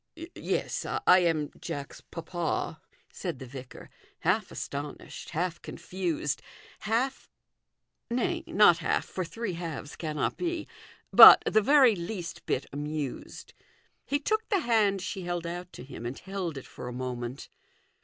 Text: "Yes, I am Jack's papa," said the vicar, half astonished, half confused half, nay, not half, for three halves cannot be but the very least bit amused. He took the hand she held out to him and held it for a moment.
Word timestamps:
"Yes, 0.33 0.83
I 0.83 1.19
am 1.19 1.51
Jack's 1.59 2.01
papa," 2.01 2.81
said 3.13 3.37
the 3.37 3.45
vicar, 3.45 3.91
half 4.21 4.49
astonished, 4.49 5.29
half 5.29 5.61
confused 5.61 6.41
half, 6.79 7.29
nay, 8.09 8.43
not 8.47 8.79
half, 8.79 9.05
for 9.05 9.23
three 9.23 9.53
halves 9.53 9.95
cannot 9.95 10.37
be 10.37 10.67
but 11.13 11.43
the 11.45 11.61
very 11.61 11.95
least 11.95 12.47
bit 12.47 12.65
amused. 12.73 13.53
He 14.03 14.19
took 14.19 14.49
the 14.49 14.61
hand 14.61 15.03
she 15.03 15.21
held 15.21 15.45
out 15.45 15.71
to 15.73 15.83
him 15.83 16.07
and 16.07 16.17
held 16.17 16.57
it 16.57 16.65
for 16.65 16.87
a 16.87 16.91
moment. 16.93 17.49